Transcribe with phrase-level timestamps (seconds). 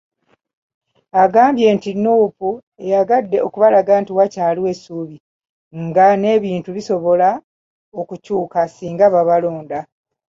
[1.23, 2.49] Agambye nti Nuupu
[2.83, 5.17] eyagadde okubalaga nti wakyaliwo essuubi
[5.85, 7.29] nga n'ebintu bisobola
[7.99, 9.79] okukyuka singa babalonda.